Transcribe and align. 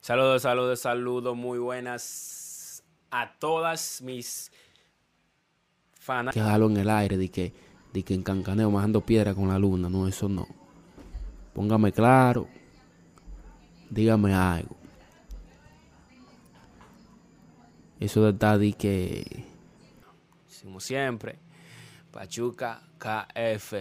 Saludos, 0.00 0.42
saludos, 0.42 0.80
saludos, 0.80 1.36
muy 1.36 1.58
buenas 1.58 2.82
a 3.10 3.34
todas 3.38 4.00
mis 4.00 4.50
fanas. 5.92 6.32
Que 6.32 6.40
en 6.40 6.76
el 6.76 6.88
aire 6.88 7.18
de 7.18 7.30
que, 7.30 7.52
de 7.92 8.02
que 8.02 8.14
en 8.14 8.22
Cancaneo 8.22 8.70
bajando 8.70 9.02
piedra 9.02 9.34
con 9.34 9.48
la 9.48 9.58
luna. 9.58 9.90
No, 9.90 10.08
eso 10.08 10.28
no. 10.28 10.48
Póngame 11.52 11.92
claro. 11.92 12.48
Dígame 13.90 14.32
algo. 14.32 14.76
Eso 17.98 18.24
de 18.24 18.30
estar 18.30 18.58
de 18.58 18.72
que. 18.72 19.44
Como 20.62 20.80
siempre, 20.80 21.38
Pachuca 22.10 22.82
KF. 22.98 23.74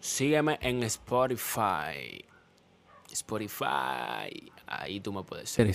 Sígueme 0.00 0.58
en 0.62 0.82
Spotify. 0.84 2.27
Spotify. 3.14 4.52
Ahí 4.66 5.00
tú 5.00 5.12
me 5.12 5.22
puedes 5.22 5.50
seguir. 5.50 5.74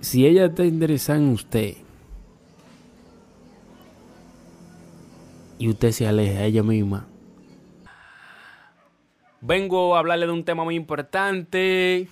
Si, 0.00 0.26
ella 0.26 0.46
está 0.46 0.64
interesada 0.64 1.20
en 1.20 1.28
usted 1.28 1.76
y 5.56 5.68
usted 5.68 5.92
se 5.92 6.08
aleja 6.08 6.44
ella 6.44 6.64
misma, 6.64 7.06
Vengo 9.40 9.94
a 9.94 10.00
hablarle 10.00 10.26
de 10.26 10.32
un 10.32 10.44
tema 10.44 10.64
muy 10.64 10.74
importante. 10.74 12.08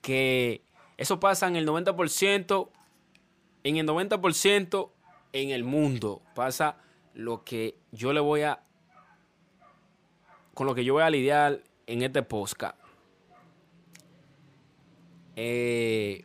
Que 0.00 0.62
eso 0.96 1.18
pasa 1.18 1.48
en 1.48 1.56
el 1.56 1.66
90%. 1.66 2.68
En 3.64 3.76
el 3.78 3.86
90% 3.88 4.90
en 5.32 5.50
el 5.50 5.64
mundo 5.64 6.22
pasa 6.36 6.76
lo 7.14 7.42
que 7.42 7.74
yo 7.90 8.12
le 8.12 8.20
voy 8.20 8.42
a. 8.42 8.60
Con 10.54 10.68
lo 10.68 10.76
que 10.76 10.84
yo 10.84 10.94
voy 10.94 11.02
a 11.02 11.10
lidiar 11.10 11.64
en 11.88 12.02
este 12.02 12.22
podcast. 12.22 12.76
Eh, 15.40 16.24